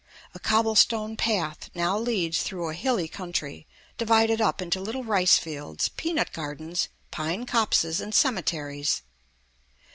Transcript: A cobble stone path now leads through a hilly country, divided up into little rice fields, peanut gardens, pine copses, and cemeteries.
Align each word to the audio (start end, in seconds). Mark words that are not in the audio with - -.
A 0.33 0.39
cobble 0.39 0.73
stone 0.73 1.15
path 1.15 1.69
now 1.75 1.95
leads 1.95 2.41
through 2.41 2.69
a 2.69 2.73
hilly 2.73 3.07
country, 3.07 3.67
divided 3.99 4.41
up 4.41 4.59
into 4.59 4.81
little 4.81 5.03
rice 5.03 5.37
fields, 5.37 5.89
peanut 5.89 6.33
gardens, 6.33 6.89
pine 7.11 7.45
copses, 7.45 8.01
and 8.01 8.11
cemeteries. 8.15 9.03